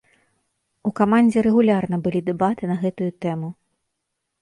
У 0.91 0.91
камандзе 0.99 1.39
рэгулярна 1.49 2.01
былі 2.09 2.25
дэбаты 2.33 2.63
на 2.75 2.81
гэтую 2.83 3.11
тэму. 3.27 3.55